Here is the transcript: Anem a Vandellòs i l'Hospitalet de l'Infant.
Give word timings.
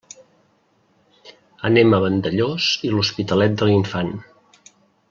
Anem 1.69 1.93
a 1.93 2.01
Vandellòs 2.05 2.73
i 2.89 2.93
l'Hospitalet 2.95 3.59
de 3.63 3.71
l'Infant. 3.71 4.15